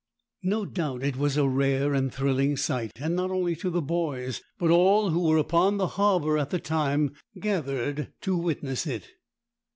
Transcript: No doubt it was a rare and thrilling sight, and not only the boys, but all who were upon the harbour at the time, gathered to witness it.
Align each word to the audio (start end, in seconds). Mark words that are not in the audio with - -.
No 0.41 0.65
doubt 0.65 1.03
it 1.03 1.15
was 1.15 1.37
a 1.37 1.47
rare 1.47 1.93
and 1.93 2.11
thrilling 2.11 2.57
sight, 2.57 2.91
and 2.95 3.15
not 3.15 3.29
only 3.29 3.53
the 3.53 3.83
boys, 3.83 4.41
but 4.57 4.71
all 4.71 5.11
who 5.11 5.27
were 5.27 5.37
upon 5.37 5.77
the 5.77 5.89
harbour 5.89 6.39
at 6.39 6.49
the 6.49 6.59
time, 6.59 7.11
gathered 7.39 8.11
to 8.21 8.35
witness 8.35 8.87
it. 8.87 9.09